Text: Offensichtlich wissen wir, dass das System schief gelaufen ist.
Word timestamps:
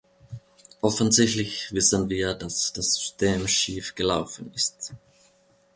Offensichtlich 0.81 1.71
wissen 1.73 2.09
wir, 2.09 2.33
dass 2.33 2.73
das 2.73 2.95
System 2.95 3.47
schief 3.47 3.93
gelaufen 3.93 4.51
ist. 4.55 4.95